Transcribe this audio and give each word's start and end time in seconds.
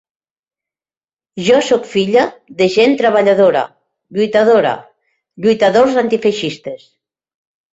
Jo 1.49 1.59
sóc 1.67 1.83
filla 1.91 2.23
de 2.61 2.69
gent 2.77 2.97
treballadora, 3.01 3.63
lluitadora, 4.19 4.73
lluitadors 5.47 6.01
antifeixistes. 6.07 6.91